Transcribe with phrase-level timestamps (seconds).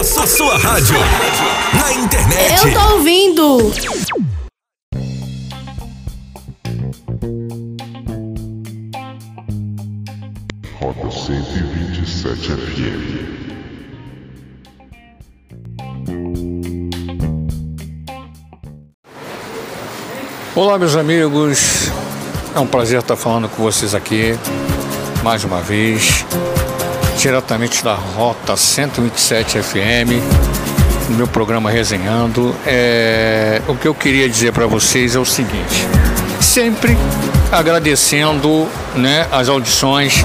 [0.00, 0.96] Na sua, sua rádio.
[1.78, 2.66] Na internet.
[2.66, 3.70] Eu tô ouvindo.
[10.80, 13.10] Rota 127 FM.
[20.56, 21.90] Olá, meus amigos.
[22.56, 24.32] É um prazer estar falando com vocês aqui
[25.22, 26.24] mais uma vez,
[27.20, 30.22] diretamente da Rota 127 FM,
[31.10, 32.54] no meu programa Resenhando.
[32.66, 33.60] É...
[33.68, 35.86] O que eu queria dizer para vocês é o seguinte:
[36.40, 36.96] sempre
[37.52, 40.24] agradecendo né, as audições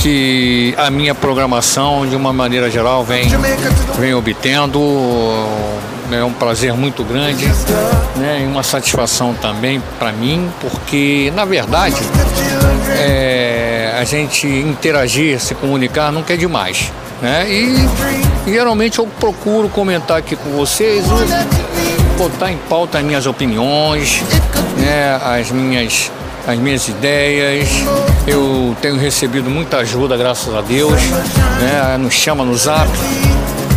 [0.00, 3.28] que a minha programação, de uma maneira geral, vem,
[3.98, 4.80] vem obtendo
[6.12, 7.46] é um prazer muito grande
[8.16, 11.96] né, e uma satisfação também para mim, porque na verdade
[12.90, 13.35] é,
[13.96, 16.92] a gente interagir, se comunicar nunca é demais.
[17.20, 17.46] Né?
[17.50, 21.04] E, geralmente eu procuro comentar aqui com vocês,
[22.18, 24.22] botar em pauta as minhas opiniões,
[24.76, 26.10] né, as minhas
[26.46, 27.68] as minhas ideias.
[28.26, 31.00] Eu tenho recebido muita ajuda, graças a Deus.
[31.02, 31.96] Né?
[31.98, 32.88] Nos chama no zap,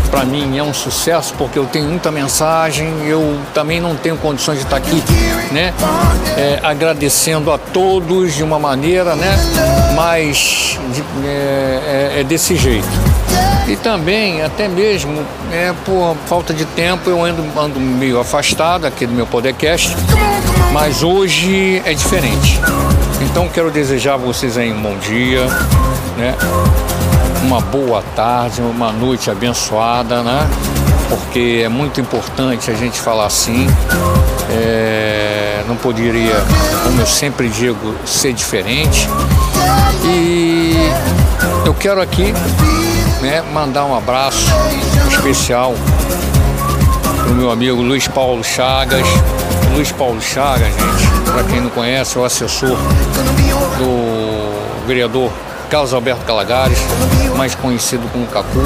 [0.10, 4.58] para mim é um sucesso porque eu tenho muita mensagem, eu também não tenho condições
[4.60, 5.04] de estar aqui,
[5.52, 5.74] né?
[6.38, 9.38] É, agradecendo a todos de uma maneira, né?
[9.96, 12.88] Mas de, é, é, é, desse jeito.
[13.68, 19.06] E também, até mesmo, é, por falta de tempo, eu ando, ando meio afastado aqui
[19.06, 19.96] do meu podcast,
[20.74, 22.60] mas hoje é diferente.
[23.22, 25.46] Então quero desejar a vocês aí um bom dia,
[26.18, 26.36] né?
[27.44, 30.48] Uma boa tarde, uma noite abençoada, né?
[31.10, 33.68] Porque é muito importante a gente falar assim.
[34.50, 36.36] É, não poderia,
[36.84, 39.08] como eu sempre digo, ser diferente.
[40.04, 40.76] E
[41.66, 42.34] eu quero aqui
[43.22, 44.48] né, mandar um abraço
[45.10, 45.74] especial
[47.24, 49.08] para o meu amigo Luiz Paulo Chagas.
[49.74, 52.76] Luiz Paulo Chagas, gente, para quem não conhece, é o assessor
[53.78, 55.32] do vereador
[55.70, 56.80] Carlos Alberto Calagares,
[57.38, 58.60] mais conhecido como Cacu.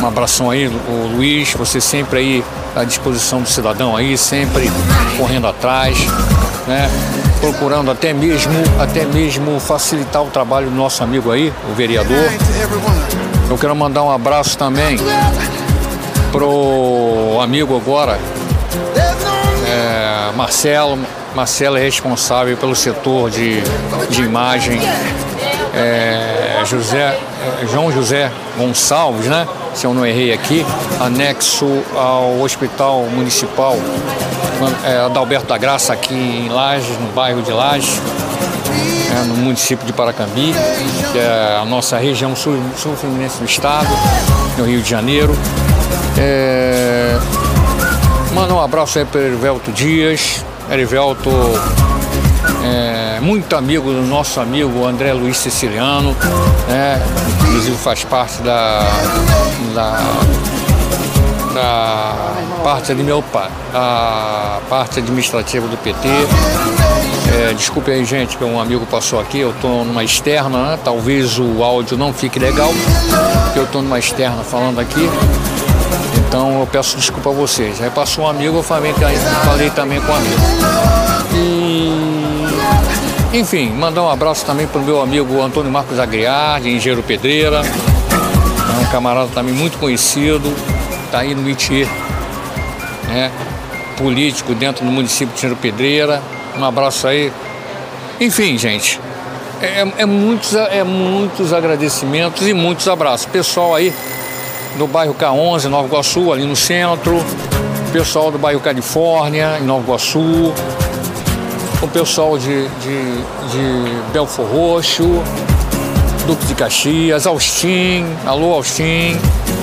[0.00, 2.44] Um abração aí, o Luiz, você sempre aí
[2.74, 4.70] à disposição do cidadão aí, sempre
[5.18, 5.98] correndo atrás,
[6.68, 6.88] né?
[7.40, 12.30] Procurando até mesmo, até mesmo facilitar o trabalho do nosso amigo aí, o vereador.
[13.48, 14.98] Eu quero mandar um abraço também
[16.30, 18.18] pro amigo agora,
[19.66, 20.98] é, Marcelo.
[21.34, 23.60] Marcelo é responsável pelo setor de,
[24.08, 24.80] de imagem
[25.74, 27.18] é, José,
[27.62, 29.46] é, João José Gonçalves, né?
[29.74, 30.66] Se eu não errei aqui,
[31.00, 33.76] anexo ao Hospital Municipal
[34.84, 38.00] é, Adalberto da Graça, aqui em Lages, no bairro de Lages,
[39.10, 40.54] é, no município de Paracambi,
[41.12, 43.88] que é a nossa região sul-fluminense sul do estado,
[44.58, 45.34] no Rio de Janeiro.
[46.18, 47.16] É,
[48.34, 50.44] manda um abraço aí para Erivelto Dias.
[50.70, 51.30] Erivelto
[52.64, 56.16] é, muito amigo do nosso amigo André Luiz Siciliano,
[56.68, 57.00] né?
[57.42, 58.80] inclusive faz parte da,
[59.74, 59.98] da,
[61.54, 62.32] da
[62.62, 66.08] parte de meu pai, a parte administrativa do PT.
[67.32, 70.78] É, desculpe aí, gente, que um amigo passou aqui, eu estou numa externa, né?
[70.82, 72.72] talvez o áudio não fique legal,
[73.44, 75.08] porque eu estou numa externa falando aqui.
[76.26, 77.82] Então eu peço desculpa a vocês.
[77.82, 78.94] Aí passou um amigo, eu falei,
[79.44, 80.40] falei também com o amigo.
[81.34, 81.99] E
[83.32, 87.62] enfim, mandar um abraço também para o meu amigo Antônio Marcos Agriar, de Engenheiro Pedreira.
[87.62, 90.52] É um camarada também muito conhecido,
[91.04, 91.88] está aí no Itier,
[93.06, 93.30] né?
[93.96, 96.20] político dentro do município de Engenheiro Pedreira.
[96.58, 97.32] Um abraço aí.
[98.18, 98.98] Enfim, gente,
[99.62, 103.26] é, é, muitos, é muitos agradecimentos e muitos abraços.
[103.26, 103.94] Pessoal aí
[104.76, 107.24] do bairro K11, Nova Iguaçu, ali no centro.
[107.92, 110.52] Pessoal do bairro Califórnia, em Nova Iguaçu
[111.82, 115.22] o pessoal de, de, de Belfor Roxo,
[116.26, 119.18] Duque de Caxias, Austin, alô Austin,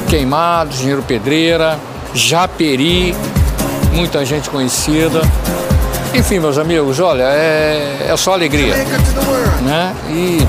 [0.09, 1.79] Queimados, Dinheiro Pedreira,
[2.13, 3.15] Japeri,
[3.93, 5.21] muita gente conhecida.
[6.13, 8.73] Enfim, meus amigos, olha, é, é só alegria.
[9.61, 9.95] Né?
[10.09, 10.39] E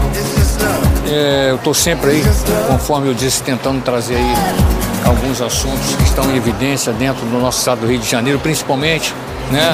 [1.11, 2.25] é, eu estou sempre aí,
[2.69, 4.35] conforme eu disse, tentando trazer aí
[5.05, 9.15] alguns assuntos que estão em evidência dentro do nosso estado do Rio de Janeiro, principalmente,
[9.51, 9.73] né?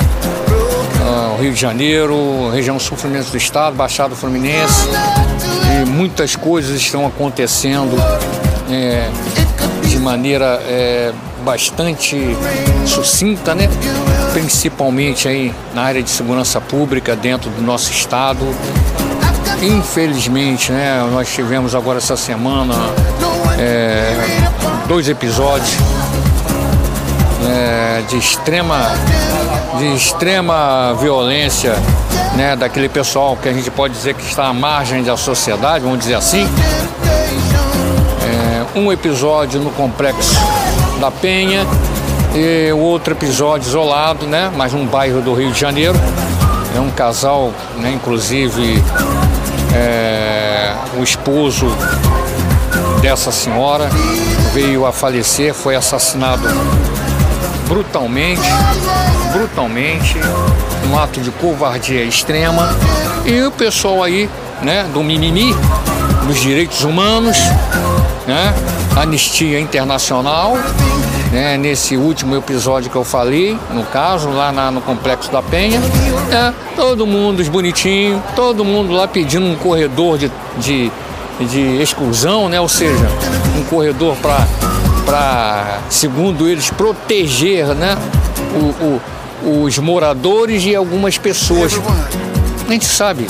[1.04, 2.96] Uh, Rio de Janeiro, região sul
[3.30, 4.88] do estado, Baixada Fluminense.
[5.82, 7.96] E muitas coisas estão acontecendo
[8.70, 9.08] é,
[9.86, 11.12] de maneira é,
[11.44, 12.36] bastante
[12.86, 13.68] sucinta, né?
[14.32, 18.44] principalmente aí na área de segurança pública dentro do nosso estado.
[19.62, 22.74] Infelizmente, né, nós tivemos agora essa semana
[23.58, 24.12] é,
[24.88, 25.70] dois episódios
[27.48, 28.90] é, de extrema
[29.78, 31.74] de extrema violência
[32.36, 35.98] né, daquele pessoal que a gente pode dizer que está à margem da sociedade, vamos
[36.00, 36.48] dizer assim.
[38.22, 40.34] É, um episódio no complexo
[41.00, 41.66] da Penha
[42.34, 45.98] e outro episódio isolado, né, mas num bairro do Rio de Janeiro.
[46.76, 48.82] É um casal, né, inclusive
[49.74, 51.66] é, o esposo
[53.00, 53.88] dessa senhora
[54.52, 56.42] veio a falecer, foi assassinado
[57.66, 58.48] brutalmente,
[59.32, 60.16] brutalmente,
[60.90, 62.74] um ato de covardia extrema.
[63.24, 64.28] E o pessoal aí,
[64.62, 65.54] né, do mimimi,
[66.26, 67.36] dos direitos humanos,
[68.26, 68.54] né,
[68.96, 70.56] Anistia Internacional,
[71.32, 75.80] né, nesse último episódio que eu falei, no caso, lá na, no Complexo da Penha,
[76.28, 80.92] né, todo mundo bonitinho, todo mundo lá pedindo um corredor de, de,
[81.40, 83.06] de exclusão, né, ou seja,
[83.58, 87.96] um corredor para segundo eles, proteger né,
[88.54, 89.00] o,
[89.46, 91.72] o, os moradores e algumas pessoas.
[92.66, 93.26] A gente sabe,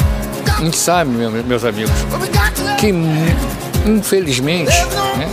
[0.59, 1.93] a gente sabe, meus amigos,
[2.79, 2.93] que
[3.87, 4.73] infelizmente,
[5.17, 5.29] né,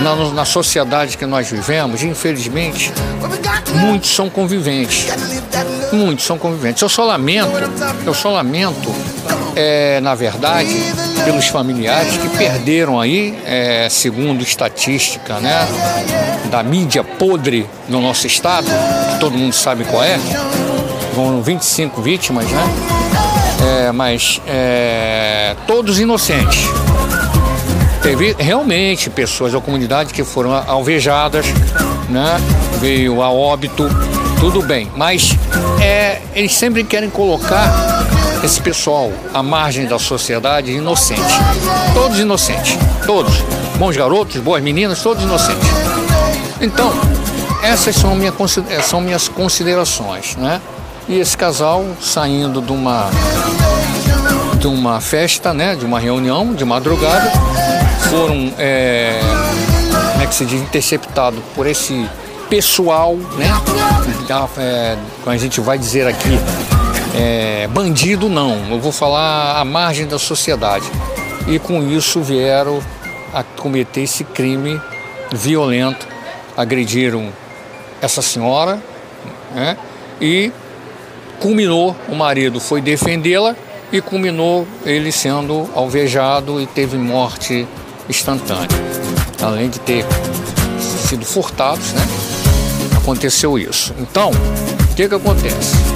[0.00, 2.92] na, na sociedade que nós vivemos, infelizmente,
[3.74, 5.06] muitos são conviventes.
[5.92, 6.82] Muitos são conviventes.
[6.82, 7.50] Eu só lamento,
[8.04, 8.94] eu só lamento,
[9.54, 10.74] é, na verdade,
[11.22, 15.66] pelos familiares que perderam aí, é, segundo estatística, né,
[16.50, 18.66] da mídia podre no nosso estado,
[19.12, 20.18] que todo mundo sabe qual é,
[21.14, 22.62] vão 25 vítimas, né?
[23.86, 26.64] É, mas é, todos inocentes.
[28.02, 31.46] Teve realmente pessoas da comunidade que foram alvejadas,
[32.10, 32.36] né?
[32.78, 33.88] Veio a óbito,
[34.38, 34.90] tudo bem.
[34.94, 35.30] Mas
[35.82, 37.93] é, eles sempre querem colocar
[38.44, 41.22] esse pessoal à margem da sociedade inocente.
[41.94, 42.76] Todos inocentes.
[43.06, 43.42] Todos.
[43.78, 45.66] Bons garotos, boas meninas, todos inocentes.
[46.60, 46.92] Então,
[47.62, 48.32] essas são, minha,
[48.68, 50.60] eh, são minhas considerações, né?
[51.08, 53.08] E esse casal saindo de uma
[54.58, 55.74] de uma festa, né?
[55.74, 57.30] De uma reunião de madrugada,
[58.10, 59.20] foram é,
[60.12, 62.06] como é que se diz, interceptado por esse
[62.48, 63.50] pessoal, né?
[64.58, 64.96] É,
[65.26, 66.38] a gente vai dizer aqui,
[67.14, 70.84] é, bandido não, eu vou falar à margem da sociedade.
[71.46, 72.82] E com isso vieram
[73.32, 74.80] a cometer esse crime
[75.32, 76.06] violento,
[76.56, 77.32] agrediram
[78.00, 78.82] essa senhora,
[79.54, 79.76] né?
[80.20, 80.50] E
[81.40, 83.54] culminou, o marido foi defendê-la
[83.92, 87.66] e culminou ele sendo alvejado e teve morte
[88.08, 88.68] instantânea.
[89.42, 90.04] Além de ter
[90.80, 92.02] sido furtados, né?
[92.96, 93.94] Aconteceu isso.
[93.98, 95.93] Então, o que que acontece?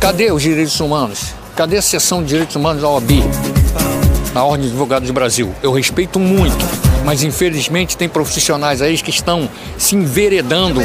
[0.00, 1.34] Cadê os direitos humanos?
[1.56, 3.10] Cadê a seção de direitos humanos da OAB?
[4.32, 5.52] Na Ordem de Advogados do Brasil.
[5.60, 6.64] Eu respeito muito,
[7.04, 10.80] mas infelizmente tem profissionais aí que estão se enveredando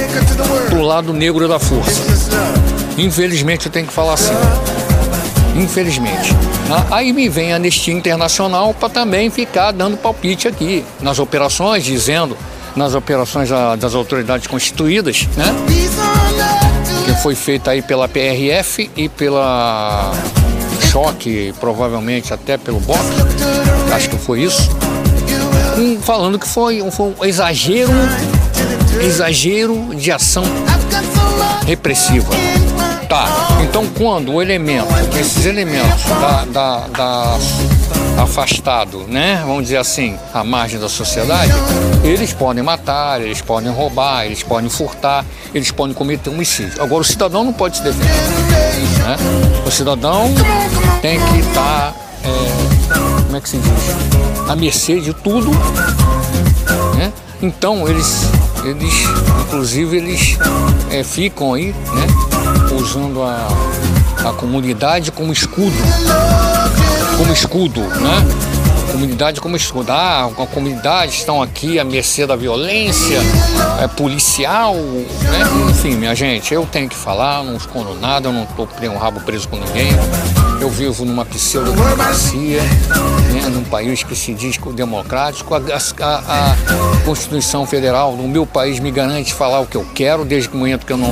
[0.67, 2.01] pro lado negro da força.
[2.97, 4.33] Infelizmente eu tenho que falar assim.
[5.55, 6.33] Infelizmente.
[6.71, 11.83] Ah, aí me vem a Anistia Internacional para também ficar dando palpite aqui nas operações,
[11.83, 12.35] dizendo
[12.75, 16.62] nas operações das autoridades constituídas, né?
[17.23, 20.11] Foi feita aí pela PRF e pela
[20.91, 22.99] Choque, provavelmente até pelo BOP,
[23.95, 24.69] acho que foi isso,
[25.77, 27.93] um, falando que foi, foi um exagero,
[29.01, 30.43] exagero de ação
[31.65, 32.33] repressiva.
[33.07, 33.25] Tá,
[33.63, 37.39] então quando o elemento, esses elementos da, da, da
[38.17, 39.41] afastado, né?
[39.45, 41.51] Vamos dizer assim, à margem da sociedade,
[42.03, 46.81] eles podem matar, eles podem roubar, eles podem furtar, eles podem cometer homicídio.
[46.81, 48.07] Agora o cidadão não pode se defender.
[48.07, 49.17] Né?
[49.65, 50.33] O cidadão
[51.01, 51.93] tem que estar,
[52.23, 54.49] é, como é que se diz?
[54.49, 55.49] À mercê de tudo.
[56.97, 57.11] Né?
[57.41, 58.29] Então eles,
[58.63, 58.93] eles,
[59.47, 60.37] inclusive, eles
[60.91, 62.07] é, ficam aí, né?
[62.79, 63.47] Usando a,
[64.29, 65.73] a comunidade como escudo
[67.17, 68.91] como escudo, né?
[68.91, 69.91] Comunidade como escudo.
[69.91, 73.19] Ah, a comunidade estão aqui à mercê da violência
[73.81, 75.69] é, policial, né?
[75.69, 79.19] Enfim, minha gente, eu tenho que falar, não escondo nada, eu não estou um rabo
[79.21, 79.89] preso com ninguém.
[80.61, 85.53] Eu vivo numa pseudo-democracia, né, num país que se diz democrático.
[85.53, 86.55] A, a, a,
[87.03, 90.85] Constituição Federal no meu país me garante falar o que eu quero, desde o momento
[90.85, 91.11] que eu não,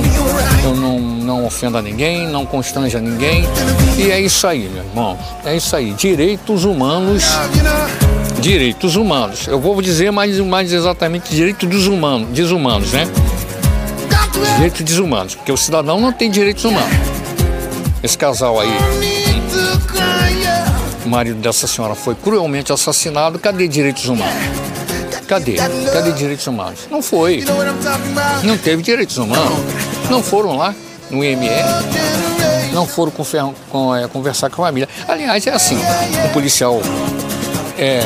[0.64, 3.44] eu não, não ofenda ninguém, não constranja ninguém.
[3.96, 5.18] E é isso aí, meu irmão.
[5.44, 5.92] É isso aí.
[5.92, 7.24] Direitos humanos.
[8.40, 9.46] Direitos humanos.
[9.46, 13.06] Eu vou dizer mais, mais exatamente direitos dos humanos, desumanos, né?
[14.56, 16.92] Direitos desumanos, porque o cidadão não tem direitos humanos.
[18.02, 18.68] Esse casal aí
[21.04, 23.38] o marido dessa senhora foi cruelmente assassinado.
[23.38, 24.34] Cadê direitos humanos?
[25.26, 25.54] Cadê?
[25.54, 26.80] Cadê direitos humanos?
[26.90, 27.44] Não foi.
[28.42, 29.58] Não teve direitos humanos.
[30.10, 30.74] Não foram lá
[31.12, 31.48] no IME.
[32.72, 33.24] Não foram com,
[33.70, 34.88] com, é, conversar com a família.
[35.06, 35.78] Aliás, é assim:
[36.24, 36.80] o policial
[37.78, 38.00] é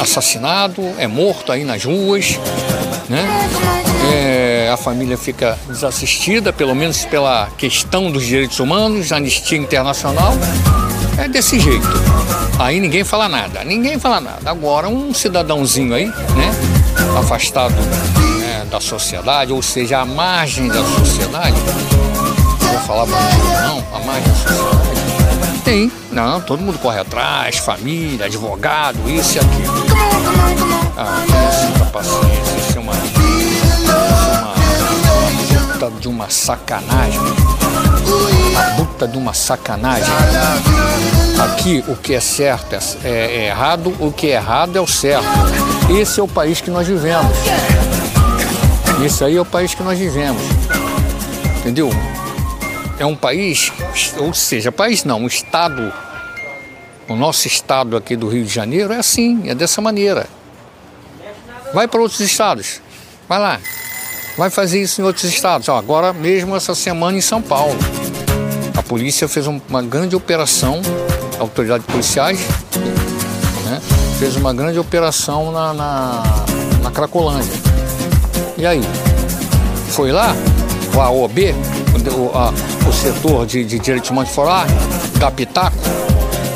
[0.00, 2.38] assassinado, é morto aí nas ruas,
[3.08, 3.26] né?
[4.12, 10.34] É, a família fica desassistida, pelo menos pela questão dos direitos humanos, Anistia Internacional.
[11.18, 11.86] É desse jeito.
[12.58, 14.50] Aí ninguém fala nada, ninguém fala nada.
[14.50, 16.50] Agora, um cidadãozinho aí, né,
[17.18, 17.74] afastado
[18.40, 21.56] né, da sociedade, ou seja, à margem da sociedade,
[22.92, 23.82] falar não, da sociedade.
[25.64, 29.72] Tem, não, todo mundo corre atrás, família, advogado, isso e aquilo.
[30.96, 31.24] Ah,
[31.68, 33.72] muita paciência, isso é uma, isso
[34.28, 34.40] é
[35.58, 37.20] uma puta de uma sacanagem.
[38.50, 40.12] Uma puta de uma sacanagem.
[41.42, 44.86] Aqui o que é certo é, é, é errado, o que é errado é o
[44.86, 45.26] certo.
[45.88, 47.32] Esse é o país que nós vivemos.
[49.04, 50.42] Esse aí é o país que nós vivemos.
[51.60, 51.90] Entendeu?
[53.02, 53.72] É um país,
[54.16, 55.92] ou seja, país não, um estado,
[57.08, 60.28] o nosso estado aqui do Rio de Janeiro é assim, é dessa maneira.
[61.74, 62.80] Vai para outros estados,
[63.28, 63.60] vai lá,
[64.38, 65.68] vai fazer isso em outros estados.
[65.68, 67.76] Ó, agora mesmo essa semana em São Paulo,
[68.76, 70.80] a polícia fez uma grande operação
[71.40, 72.38] autoridades policiais,
[73.64, 73.82] né,
[74.20, 76.22] fez uma grande operação na, na,
[76.84, 77.52] na Cracolândia.
[78.56, 78.80] E aí?
[79.88, 80.36] Foi lá,
[80.94, 81.54] o AOB,
[82.16, 82.52] o, a,
[82.88, 84.66] o setor de, de direitos humanos foi lá,
[85.18, 85.76] da Pitaco,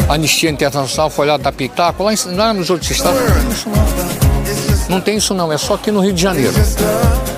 [0.09, 3.21] a Anistia Internacional foi lá da Pitaco, lá, em, lá nos outros estados.
[3.21, 3.87] Não tem isso não.
[4.89, 6.53] Não tem isso não, é só aqui no Rio de Janeiro.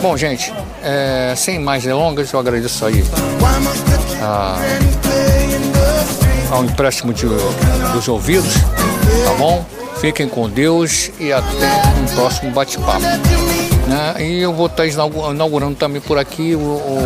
[0.02, 0.52] Bom, gente,
[0.82, 3.04] é, sem mais delongas, eu agradeço aí.
[4.20, 4.58] Ah,
[6.50, 7.26] ao empréstimo de,
[7.92, 9.64] dos ouvidos, tá bom?
[10.00, 13.02] Fiquem com Deus e até um próximo bate-papo.
[13.88, 14.16] Né?
[14.20, 16.98] E eu vou estar inaugurando também por aqui o, o,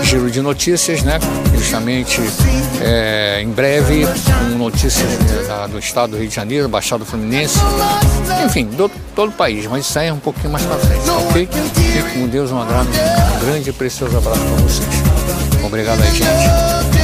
[0.00, 1.18] o giro de notícias, né?
[1.56, 2.20] Justamente
[2.80, 5.06] é, em breve, com notícias
[5.70, 7.58] do estado do Rio de Janeiro, Baixada Fluminense,
[8.44, 11.48] enfim, do todo o país, mas isso aí é um pouquinho mais para frente, ok?
[11.74, 12.90] Fique com Deus, um grande,
[13.40, 14.88] grande e precioso abraço para vocês.
[15.64, 16.95] Obrigado aí, gente.